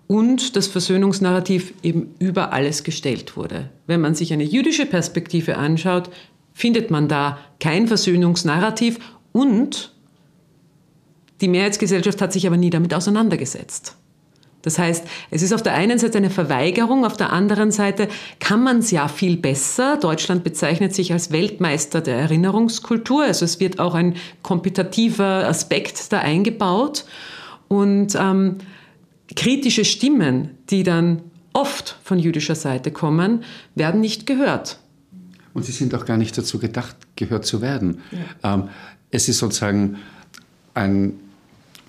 und 0.06 0.56
das 0.56 0.66
Versöhnungsnarrativ 0.66 1.72
eben 1.82 2.14
über 2.18 2.52
alles 2.52 2.84
gestellt 2.84 3.36
wurde. 3.36 3.70
Wenn 3.86 4.00
man 4.00 4.14
sich 4.14 4.32
eine 4.32 4.44
jüdische 4.44 4.84
Perspektive 4.84 5.56
anschaut, 5.56 6.10
findet 6.52 6.90
man 6.90 7.08
da 7.08 7.38
kein 7.60 7.88
Versöhnungsnarrativ 7.88 8.98
und 9.32 9.94
die 11.40 11.48
Mehrheitsgesellschaft 11.48 12.20
hat 12.20 12.32
sich 12.32 12.46
aber 12.46 12.56
nie 12.56 12.70
damit 12.70 12.94
auseinandergesetzt. 12.94 13.96
Das 14.62 14.78
heißt, 14.78 15.04
es 15.31 15.42
ist 15.42 15.52
auf 15.52 15.62
der 15.62 15.75
einen 15.75 15.99
Seite 15.99 16.19
eine 16.19 16.31
Verweigerung, 16.31 17.04
auf 17.04 17.16
der 17.16 17.33
anderen 17.33 17.73
Seite 17.73 18.09
kann 18.38 18.62
man 18.62 18.78
es 18.78 18.90
ja 18.90 19.09
viel 19.09 19.37
besser. 19.37 19.97
Deutschland 19.97 20.45
bezeichnet 20.45 20.95
sich 20.95 21.12
als 21.12 21.33
Weltmeister 21.33 22.00
der 22.00 22.16
Erinnerungskultur, 22.16 23.25
also 23.25 23.45
es 23.45 23.61
wird 23.61 23.81
auch 23.81 23.95
ein 23.95 24.14
kompetitiver 24.42 25.49
Aspekt 25.49 26.12
da 26.12 26.21
eingebaut. 26.21 27.04
Und 27.69 28.14
ähm, 28.14 28.59
kritische 29.35 29.85
Stimmen, 29.85 30.50
die 30.71 30.83
dann 30.83 31.23
oft 31.52 31.99
von 32.04 32.19
jüdischer 32.19 32.54
Seite 32.54 32.90
kommen, 32.90 33.45
werden 33.75 34.00
nicht 34.00 34.26
gehört. 34.26 34.78
Und 35.54 35.64
sie 35.64 35.73
sind 35.73 35.95
auch 35.95 36.04
gar 36.04 36.16
nicht 36.16 36.37
dazu 36.37 36.59
gedacht, 36.59 36.97
gehört 37.16 37.45
zu 37.45 37.61
werden. 37.61 38.00
Ja. 38.42 38.54
Ähm, 38.54 38.69
es 39.11 39.28
ist 39.28 39.38
sozusagen 39.38 39.99
ein 40.75 41.19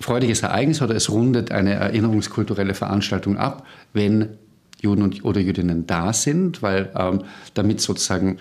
freudiges 0.00 0.42
Ereignis 0.42 0.82
oder 0.82 0.94
es 0.94 1.10
rundet 1.10 1.50
eine 1.50 1.74
erinnerungskulturelle 1.74 2.74
Veranstaltung 2.74 3.36
ab, 3.36 3.66
wenn 3.92 4.30
Juden 4.80 5.02
und, 5.02 5.24
oder 5.24 5.40
Jüdinnen 5.40 5.86
da 5.86 6.12
sind, 6.12 6.62
weil 6.62 6.90
ähm, 6.96 7.22
damit 7.54 7.80
sozusagen 7.80 8.38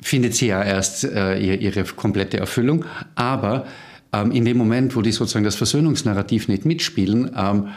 findet 0.00 0.34
sie 0.34 0.48
ja 0.48 0.62
erst 0.62 1.04
äh, 1.04 1.38
ihre 1.38 1.84
komplette 1.84 2.38
Erfüllung. 2.38 2.84
Aber 3.14 3.66
ähm, 4.12 4.30
in 4.32 4.44
dem 4.44 4.56
Moment, 4.56 4.96
wo 4.96 5.02
die 5.02 5.12
sozusagen 5.12 5.44
das 5.44 5.56
Versöhnungsnarrativ 5.56 6.48
nicht 6.48 6.64
mitspielen 6.64 7.30
ähm, 7.36 7.68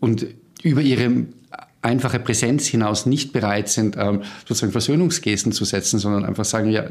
und 0.00 0.26
über 0.62 0.80
ihre 0.80 1.26
einfache 1.82 2.18
Präsenz 2.18 2.66
hinaus 2.66 3.06
nicht 3.06 3.32
bereit 3.32 3.68
sind, 3.68 3.96
ähm, 3.98 4.22
sozusagen 4.46 4.72
Versöhnungsgesten 4.72 5.52
zu 5.52 5.64
setzen, 5.64 5.98
sondern 5.98 6.24
einfach 6.24 6.44
sagen, 6.44 6.70
ja, 6.70 6.84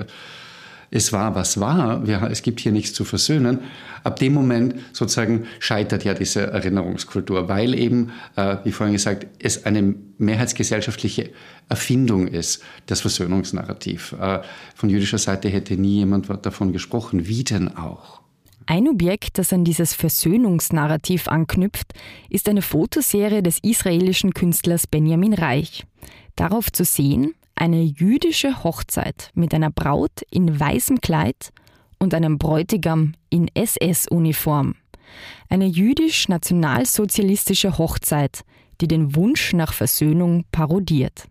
es 0.95 1.11
war, 1.11 1.33
was 1.33 1.59
war, 1.59 2.05
wir, 2.05 2.21
es 2.29 2.43
gibt 2.43 2.59
hier 2.59 2.71
nichts 2.71 2.93
zu 2.93 3.03
versöhnen. 3.03 3.61
Ab 4.03 4.17
dem 4.17 4.33
Moment 4.33 4.75
sozusagen 4.91 5.47
scheitert 5.59 6.03
ja 6.03 6.13
diese 6.13 6.41
Erinnerungskultur, 6.51 7.49
weil 7.49 7.73
eben, 7.73 8.11
äh, 8.35 8.57
wie 8.63 8.71
vorhin 8.71 8.93
gesagt, 8.93 9.25
es 9.39 9.65
eine 9.65 9.95
mehrheitsgesellschaftliche 10.19 11.31
Erfindung 11.67 12.27
ist, 12.27 12.61
das 12.85 13.01
Versöhnungsnarrativ. 13.01 14.15
Äh, 14.21 14.41
von 14.75 14.89
jüdischer 14.89 15.17
Seite 15.17 15.49
hätte 15.49 15.77
nie 15.77 15.97
jemand 15.97 16.29
davon 16.45 16.73
gesprochen. 16.73 17.27
Wie 17.27 17.43
denn 17.43 17.75
auch? 17.75 18.21
Ein 18.67 18.87
Objekt, 18.87 19.39
das 19.39 19.51
an 19.51 19.65
dieses 19.65 19.95
Versöhnungsnarrativ 19.95 21.27
anknüpft, 21.27 21.93
ist 22.29 22.47
eine 22.47 22.61
Fotoserie 22.61 23.41
des 23.41 23.57
israelischen 23.63 24.35
Künstlers 24.35 24.85
Benjamin 24.85 25.33
Reich. 25.33 25.85
Darauf 26.35 26.71
zu 26.71 26.85
sehen 26.85 27.33
eine 27.55 27.81
jüdische 27.81 28.63
Hochzeit 28.63 29.31
mit 29.33 29.53
einer 29.53 29.71
Braut 29.71 30.21
in 30.31 30.57
weißem 30.59 30.99
Kleid 31.01 31.51
und 31.99 32.13
einem 32.13 32.37
Bräutigam 32.37 33.15
in 33.29 33.49
SS-Uniform. 33.53 34.75
Eine 35.49 35.65
jüdisch-nationalsozialistische 35.65 37.77
Hochzeit, 37.77 38.45
die 38.81 38.87
den 38.87 39.15
Wunsch 39.15 39.53
nach 39.53 39.73
Versöhnung 39.73 40.45
parodiert. 40.51 41.27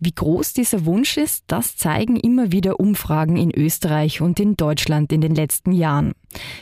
Wie 0.00 0.12
groß 0.12 0.52
dieser 0.52 0.84
Wunsch 0.86 1.16
ist, 1.16 1.44
das 1.46 1.76
zeigen 1.76 2.16
immer 2.16 2.52
wieder 2.52 2.80
Umfragen 2.80 3.36
in 3.36 3.50
Österreich 3.54 4.20
und 4.20 4.40
in 4.40 4.56
Deutschland 4.56 5.12
in 5.12 5.20
den 5.20 5.34
letzten 5.34 5.72
Jahren. 5.72 6.12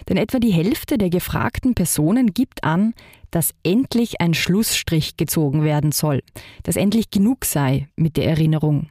Denn 0.09 0.17
etwa 0.17 0.39
die 0.39 0.53
Hälfte 0.53 0.99
der 0.99 1.11
gefragten 1.11 1.75
Personen 1.75 2.35
gibt 2.35 2.65
an, 2.65 2.95
dass 3.31 3.55
endlich 3.63 4.21
ein 4.21 4.35
Schlussstrich 4.35 5.17
gezogen 5.17 5.65
werden 5.65 5.93
soll, 5.93 6.23
dass 6.63 6.77
endlich 6.77 7.11
genug 7.11 7.45
sei 7.45 7.89
mit 7.97 8.17
der 8.17 8.27
Erinnerung. 8.27 8.89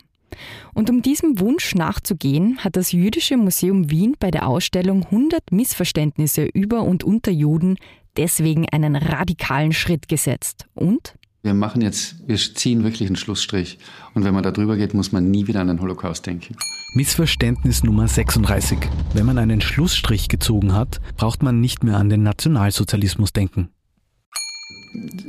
Und 0.74 0.89
um 0.89 1.01
diesem 1.01 1.39
Wunsch 1.39 1.75
nachzugehen, 1.75 2.57
hat 2.60 2.75
das 2.75 2.91
Jüdische 2.91 3.38
Museum 3.38 3.91
Wien 3.91 4.15
bei 4.19 4.31
der 4.31 4.48
Ausstellung 4.48 5.03
100 5.05 5.51
Missverständnisse 5.51 6.45
über 6.45 6.83
und 6.83 7.03
unter 7.03 7.31
Juden 7.31 7.77
deswegen 8.17 8.67
einen 8.69 8.95
radikalen 8.95 9.74
Schritt 9.74 10.07
gesetzt 10.07 10.67
und 10.74 11.15
wir 11.43 11.53
machen 11.55 11.81
jetzt, 11.81 12.15
wir 12.27 12.38
ziehen 12.38 12.83
wirklich 12.83 13.07
einen 13.07 13.15
Schlussstrich. 13.15 13.79
Und 14.13 14.24
wenn 14.24 14.33
man 14.33 14.43
da 14.43 14.51
drüber 14.51 14.77
geht, 14.77 14.93
muss 14.93 15.12
man 15.12 15.31
nie 15.31 15.48
wieder 15.48 15.62
an 15.62 15.67
den 15.67 15.81
Holocaust 15.81 16.25
denken. 16.25 16.55
Missverständnis 16.93 17.83
Nummer 17.83 18.07
36. 18.07 18.77
Wenn 19.13 19.25
man 19.25 19.39
einen 19.39 19.62
Schlussstrich 19.62 20.27
gezogen 20.27 20.74
hat, 20.74 21.01
braucht 21.17 21.41
man 21.41 21.60
nicht 21.60 21.83
mehr 21.83 21.98
an 21.98 22.10
den 22.10 22.21
Nationalsozialismus 22.21 23.33
denken. 23.33 23.69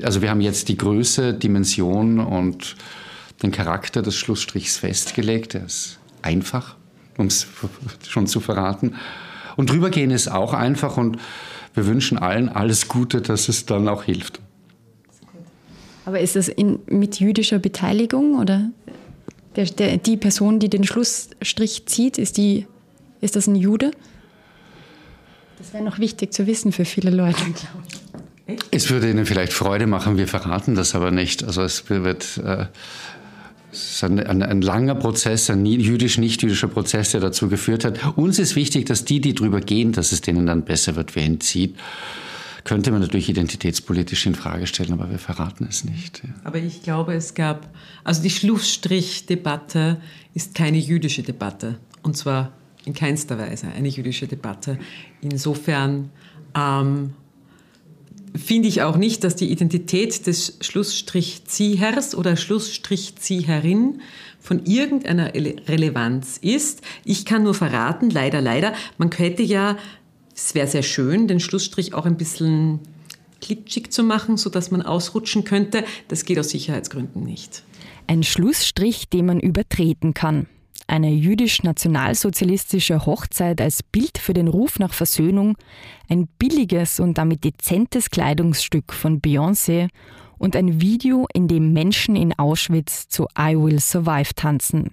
Also 0.03 0.21
wir 0.21 0.31
haben 0.31 0.41
jetzt 0.41 0.69
die 0.69 0.77
Größe, 0.77 1.35
Dimension 1.35 2.19
und 2.19 2.77
den 3.43 3.51
Charakter 3.51 4.03
des 4.03 4.17
Schlussstrichs 4.17 4.77
festgelegt. 4.77 5.55
Der 5.55 5.65
ist 5.65 5.99
einfach, 6.21 6.77
um 7.17 7.27
es 7.27 7.47
schon 8.09 8.27
zu 8.27 8.41
verraten. 8.41 8.97
Und 9.57 9.71
drüber 9.71 9.89
gehen 9.89 10.11
ist 10.11 10.29
auch 10.29 10.53
einfach 10.53 10.99
und 10.99 11.19
wir 11.75 11.87
wünschen 11.87 12.19
allen 12.19 12.51
alles 12.51 12.89
Gute, 12.89 13.23
dass 13.23 13.49
es 13.49 13.65
dann 13.65 13.89
auch 13.89 14.03
hilft. 14.03 14.41
Aber 16.05 16.21
ist 16.21 16.37
das 16.37 16.49
in, 16.49 16.81
mit 16.87 17.21
jüdischer 17.21 17.59
Beteiligung 17.59 18.39
oder 18.39 18.71
der, 19.57 19.67
der, 19.67 19.97
die 19.99 20.17
Person, 20.17 20.59
die 20.59 20.69
den 20.69 20.85
Schlussstrich 20.85 21.87
zieht, 21.87 22.19
ist, 22.19 22.37
die, 22.37 22.67
ist 23.21 23.37
das 23.37 23.47
ein 23.47 23.55
Jude? 23.55 23.93
Das 25.59 25.73
wäre 25.73 25.85
noch 25.85 25.99
wichtig 25.99 26.33
zu 26.33 26.47
wissen 26.47 26.73
für 26.73 26.85
viele 26.85 27.11
Leute, 27.11 27.43
glaube 27.43 27.87
ich. 27.89 28.59
Es 28.71 28.91
würde 28.91 29.09
Ihnen 29.09 29.25
vielleicht 29.25 29.53
Freude 29.53 29.87
machen, 29.87 30.17
wir 30.17 30.27
verraten 30.27 30.75
das 30.75 30.95
aber 30.95 31.11
nicht. 31.11 31.45
Also 31.45 31.63
es 31.63 31.89
wird 31.89 32.41
äh, 32.45 32.67
ist 33.71 34.05
ein, 34.05 34.21
ein, 34.21 34.43
ein, 34.43 34.61
langer 34.61 34.95
Prozess, 34.95 35.49
ein 35.49 35.65
jüdisch-nicht-jüdischer 35.65 36.69
Prozess, 36.69 37.13
der 37.13 37.21
dazu 37.21 37.49
geführt 37.49 37.85
hat. 37.85 38.17
Uns 38.19 38.39
ist 38.39 38.57
wichtig, 38.57 38.87
dass 38.87 39.05
die, 39.05 39.21
die 39.21 39.35
drüber 39.35 39.61
gehen, 39.61 39.93
dass 39.93 40.13
es 40.13 40.21
denen 40.21 40.47
dann 40.47 40.63
besser 40.63 40.97
wird, 40.97 41.15
wer 41.15 41.25
entzieht 41.25 41.77
könnte 42.65 42.91
man 42.91 43.01
natürlich 43.01 43.29
identitätspolitisch 43.29 44.27
in 44.27 44.35
Frage 44.35 44.67
stellen, 44.67 44.93
aber 44.93 45.11
wir 45.11 45.19
verraten 45.19 45.67
es 45.69 45.85
nicht. 45.85 46.23
Ja. 46.25 46.31
Aber 46.45 46.59
ich 46.59 46.83
glaube, 46.83 47.15
es 47.15 47.35
gab, 47.35 47.75
also 48.05 48.23
die 48.23 48.31
Schlussstrich-Debatte 48.31 50.01
ist 50.35 50.55
keine 50.55 50.79
jüdische 50.79 51.23
Debatte 51.23 51.79
und 52.03 52.17
zwar 52.17 52.53
in 52.85 52.95
keinster 52.95 53.39
Weise 53.39 53.69
eine 53.69 53.89
jüdische 53.89 54.27
Debatte. 54.27 54.79
Insofern 55.21 56.11
ähm, 56.57 57.15
finde 58.35 58.69
ich 58.69 58.83
auch 58.83 58.97
nicht, 58.97 59.25
dass 59.25 59.37
die 59.37 59.51
Identität 59.51 60.27
des 60.27 60.59
Schlussstrich-Ziehers 60.61 62.15
oder 62.15 62.37
Schlussstrich-Zieherin 62.37 64.01
von 64.41 64.65
irgendeiner 64.65 65.35
Relevanz 65.35 66.39
ist. 66.39 66.83
Ich 67.05 67.25
kann 67.25 67.45
nur 67.45 67.55
verraten, 67.55 68.11
leider, 68.11 68.41
leider, 68.41 68.75
man 68.99 69.11
hätte 69.13 69.43
ja 69.43 69.77
es 70.45 70.55
wäre 70.55 70.67
sehr 70.67 70.83
schön, 70.83 71.29
den 71.29 71.41
Schlussstrich 71.41 71.95
auch 71.95 72.05
ein 72.05 72.17
bisschen 72.17 72.81
glitschig 73.41 73.93
zu 73.93 74.03
machen, 74.03 74.37
sodass 74.37 74.71
man 74.71 74.83
ausrutschen 74.83 75.45
könnte. 75.45 75.85
Das 76.09 76.25
geht 76.25 76.39
aus 76.39 76.51
Sicherheitsgründen 76.51 77.23
nicht. 77.23 77.63
Ein 78.07 78.23
Schlussstrich, 78.23 79.09
den 79.09 79.27
man 79.27 79.41
übertreten 79.41 80.15
kann. 80.15 80.47
Eine 80.89 81.11
jüdisch-nationalsozialistische 81.11 83.07
Hochzeit 83.07 83.61
als 83.61 83.83
Bild 83.83 84.19
für 84.19 84.35
den 84.35 84.49
Ruf 84.49 84.79
nach 84.79 84.93
Versöhnung, 84.93 85.57
ein 86.09 86.27
billiges 86.39 86.99
und 86.99 87.19
damit 87.19 87.45
dezentes 87.45 88.11
Kleidungsstück 88.11 88.93
von 88.93 89.21
Beyoncé 89.21 89.89
und 90.39 90.57
ein 90.57 90.81
Video, 90.81 91.27
in 91.33 91.47
dem 91.47 91.73
Menschen 91.73 92.17
in 92.17 92.37
Auschwitz 92.37 93.09
zu 93.09 93.27
I 93.39 93.57
Will 93.57 93.79
Survive 93.79 94.35
tanzen. 94.35 94.91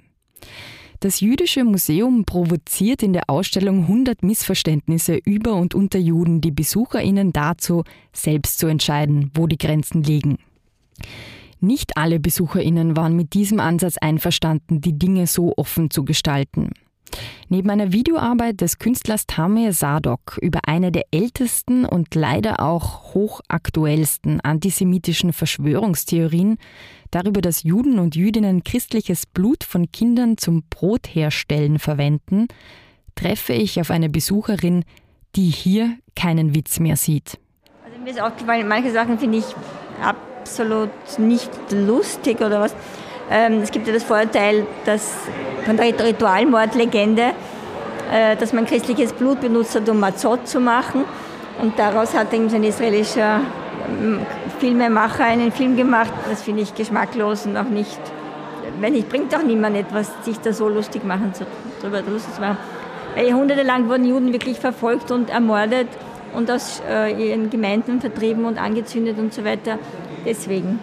Das 1.02 1.22
Jüdische 1.22 1.64
Museum 1.64 2.26
provoziert 2.26 3.04
in 3.04 3.14
der 3.14 3.30
Ausstellung 3.30 3.84
100 3.84 4.22
Missverständnisse 4.22 5.16
über 5.16 5.56
und 5.56 5.74
unter 5.74 5.98
Juden 5.98 6.42
die 6.42 6.52
BesucherInnen 6.52 7.32
dazu, 7.32 7.84
selbst 8.12 8.60
zu 8.60 8.68
entscheiden, 8.68 9.32
wo 9.34 9.48
die 9.48 9.58
Grenzen 9.58 10.04
liegen. 10.04 10.40
Nicht 11.62 11.96
alle 11.96 12.20
BesucherInnen 12.20 12.98
waren 12.98 13.16
mit 13.16 13.34
diesem 13.34 13.62
Ansatz 13.62 13.98
einverstanden, 13.98 14.82
die 14.82 15.00
Dinge 15.00 15.26
so 15.26 15.54
offen 15.56 15.90
zu 15.90 16.04
gestalten. 16.04 16.72
Neben 17.50 17.70
einer 17.70 17.92
Videoarbeit 17.92 18.62
des 18.62 18.80
Künstlers 18.80 19.26
Tamir 19.26 19.74
Sadok 19.74 20.38
über 20.42 20.60
eine 20.68 20.92
der 20.92 21.06
ältesten 21.12 21.86
und 21.86 22.14
leider 22.16 22.60
auch 22.60 23.14
hochaktuellsten 23.14 24.42
antisemitischen 24.42 25.34
Verschwörungstheorien, 25.34 26.58
darüber, 27.12 27.42
dass 27.42 27.64
Juden 27.64 28.00
und 28.00 28.16
Jüdinnen 28.16 28.64
christliches 28.64 29.26
Blut 29.26 29.64
von 29.64 29.92
Kindern 29.92 30.38
zum 30.38 30.64
Brotherstellen 30.70 31.80
verwenden, 31.80 32.48
treffe 33.16 33.54
ich 33.54 33.82
auf 33.82 33.92
eine 33.92 34.10
Besucherin, 34.10 34.86
die 35.36 35.50
hier 35.50 35.98
keinen 36.16 36.56
Witz 36.56 36.80
mehr 36.80 36.96
sieht. 36.96 37.40
Also 37.86 38.00
mir 38.00 38.12
ist 38.12 38.22
aufgefallen, 38.22 38.68
manche 38.68 38.92
Sachen 38.92 39.20
finde 39.20 39.40
ich 39.40 39.46
absolut 40.02 40.90
nicht 41.18 41.50
lustig 41.72 42.42
oder 42.42 42.62
was. 42.62 42.76
Ähm, 43.32 43.62
es 43.62 43.72
gibt 43.72 43.88
ja 43.88 43.94
das 43.94 44.04
Vorurteil, 44.04 44.66
dass 44.86 45.14
von 45.66 45.78
der 45.78 45.88
Ritualmordlegende, 46.04 47.34
äh, 48.12 48.36
dass 48.36 48.54
man 48.54 48.66
christliches 48.66 49.14
Blut 49.14 49.42
benutzt 49.42 49.76
hat, 49.76 49.88
um 49.88 50.00
Mazot 50.00 50.48
zu 50.48 50.60
machen. 50.60 51.06
Und 51.62 51.78
daraus 51.78 52.16
hat 52.16 52.34
ein 52.34 52.64
israelischer 52.64 53.42
ähm, 54.02 54.22
Filmemacher 54.60 55.26
einen 55.26 55.52
Film 55.52 55.76
gemacht. 55.78 56.12
Das 56.30 56.42
finde 56.42 56.64
ich 56.64 56.74
geschmacklos 56.74 57.46
und 57.46 57.56
auch 57.58 57.70
nicht, 57.70 58.00
wenn 58.80 58.94
nicht, 58.94 59.10
bringt 59.10 59.36
auch 59.36 59.44
niemand 59.44 59.78
etwas, 59.78 60.12
sich 60.24 60.40
da 60.40 60.52
so 60.52 60.68
lustig 60.68 61.04
machen, 61.04 61.34
zu, 61.34 61.46
darüber 61.82 62.02
lustig 62.02 62.34
zu. 62.34 62.42
Weil 62.42 63.28
jahrhundertelang 63.28 63.90
wurden 63.90 64.06
Juden 64.06 64.34
wirklich 64.34 64.60
verfolgt 64.60 65.12
und 65.12 65.30
ermordet 65.30 65.88
und 66.34 66.50
aus 66.50 66.82
äh, 66.90 67.12
ihren 67.12 67.50
Gemeinden 67.50 68.02
vertrieben 68.02 68.46
und 68.46 68.58
angezündet 68.58 69.20
und 69.20 69.34
so 69.34 69.46
weiter. 69.46 69.78
Deswegen. 70.26 70.80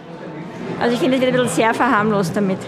Also 0.79 0.93
ich 0.93 0.99
finde, 0.99 1.17
es 1.17 1.21
wird 1.21 1.33
ein 1.33 1.41
bisschen 1.41 1.55
sehr 1.55 1.73
verharmlost 1.73 2.35
damit. 2.35 2.59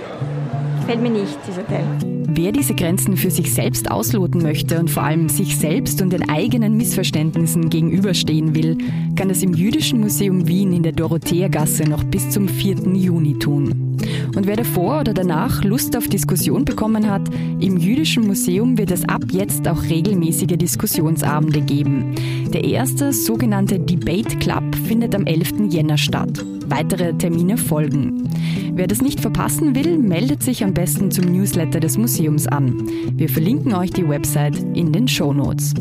Gefällt 0.82 1.02
mir 1.02 1.12
nicht, 1.12 1.38
dieser 1.48 1.66
Teil. 1.68 1.86
Wer 2.32 2.52
diese 2.52 2.74
Grenzen 2.74 3.18
für 3.18 3.32
sich 3.32 3.54
selbst 3.54 3.92
ausloten 3.92 4.42
möchte 4.42 4.80
und 4.80 4.90
vor 4.90 5.04
allem 5.04 5.30
sich 5.30 5.58
selbst 5.58 6.02
und 6.02 6.14
den 6.14 6.30
eigenen 6.30 6.78
Missverständnissen 6.78 7.70
gegenüberstehen 7.70 8.56
will, 8.56 8.78
kann 9.16 9.30
das 9.30 9.44
im 9.44 9.54
Jüdischen 9.54 10.00
Museum 10.00 10.48
Wien 10.48 10.72
in 10.72 10.84
der 10.84 10.94
Dorotheergasse 10.94 11.84
noch 11.84 12.04
bis 12.04 12.30
zum 12.30 12.48
4. 12.48 12.78
Juni 12.96 13.38
tun. 13.38 13.98
Und 14.36 14.48
wer 14.48 14.56
davor 14.56 15.02
oder 15.02 15.14
danach 15.14 15.64
Lust 15.64 15.98
auf 15.98 16.08
Diskussion 16.08 16.66
bekommen 16.66 17.10
hat, 17.10 17.24
im 17.60 17.78
Jüdischen 17.78 18.26
Museum 18.26 18.78
wird 18.78 18.92
es 18.92 19.08
ab 19.10 19.24
jetzt 19.32 19.68
auch 19.68 19.84
regelmäßige 19.84 20.58
Diskussionsabende 20.58 21.62
geben. 21.62 22.16
Der 22.54 22.64
erste 22.64 23.12
sogenannte 23.12 23.80
Debate 23.80 24.38
Club 24.38 24.64
findet 24.88 25.14
am 25.14 25.26
11. 25.26 25.72
Jänner 25.72 25.98
statt. 25.98 26.46
Weitere 26.70 27.14
Termine 27.14 27.58
folgen. 27.58 28.30
Wer 28.74 28.88
das 28.88 29.02
nicht 29.02 29.20
verpassen 29.20 29.76
will, 29.76 29.98
meldet 29.98 30.44
sich 30.44 30.64
am 30.64 30.74
besten 30.74 31.12
zum 31.12 31.26
Newsletter 31.26 31.80
des 31.80 31.98
Museums 31.98 32.48
an. 32.48 32.88
Wir 33.14 33.28
verlinken 33.28 33.74
euch 33.74 33.92
die 33.92 34.08
Website 34.08 34.58
in 34.76 34.92
den 34.92 35.08
Show 35.08 35.34
Notes. 35.34 35.74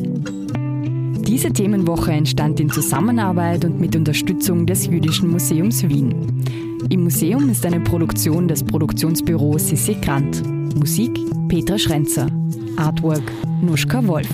Diese 1.26 1.52
Themenwoche 1.52 2.12
entstand 2.12 2.58
in 2.58 2.70
Zusammenarbeit 2.70 3.64
und 3.66 3.78
mit 3.78 3.94
Unterstützung 3.94 4.64
des 4.64 4.86
Jüdischen 4.86 5.30
Museums 5.30 5.86
Wien. 5.86 6.42
Im 6.88 7.02
Museum 7.02 7.50
ist 7.50 7.66
eine 7.66 7.80
Produktion 7.80 8.48
des 8.48 8.64
Produktionsbüros 8.64 9.68
Sissi 9.68 9.94
Grant. 10.00 10.42
Musik 10.74 11.20
Petra 11.48 11.78
Schrenzer. 11.78 12.28
Artwork 12.76 13.30
Nuschka 13.60 14.06
Wolf. 14.06 14.30